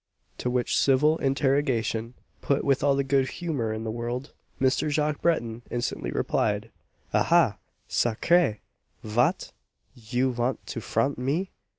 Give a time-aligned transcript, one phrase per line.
[0.39, 4.89] _"To which civil interrogation put with all the good humour in the world Mr.
[4.89, 6.71] Jacques Breton instantly replied,
[7.13, 7.57] "_Ahah!
[7.87, 8.61] sacré!
[9.03, 9.51] vat?
[9.93, 11.51] you want to 'front me!